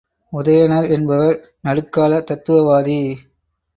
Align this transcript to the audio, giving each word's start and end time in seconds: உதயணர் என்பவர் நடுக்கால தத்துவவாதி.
உதயணர் 0.33 0.87
என்பவர் 0.91 1.35
நடுக்கால 1.61 2.21
தத்துவவாதி. 2.21 2.99